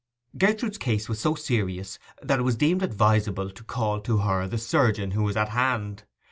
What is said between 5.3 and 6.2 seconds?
at hand.